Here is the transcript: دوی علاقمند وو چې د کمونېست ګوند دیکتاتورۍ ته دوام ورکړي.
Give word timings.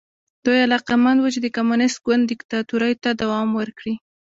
دوی 0.45 0.57
علاقمند 0.67 1.17
وو 1.19 1.33
چې 1.35 1.39
د 1.41 1.47
کمونېست 1.57 1.97
ګوند 2.05 2.23
دیکتاتورۍ 2.31 2.93
ته 3.03 3.09
دوام 3.21 3.49
ورکړي. 3.59 3.93